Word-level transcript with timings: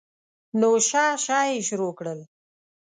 نو 0.59 0.69
شه 0.87 1.03
شه 1.23 1.39
یې 1.49 1.57
شروع 1.67 1.93
کړل. 1.99 2.19